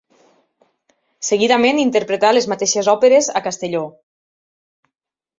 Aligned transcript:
Seguidament 1.27 1.81
interpretà 1.83 2.31
les 2.37 2.47
mateixes 2.53 2.89
òperes 2.93 3.29
a 3.41 3.43
Castelló. 3.49 3.83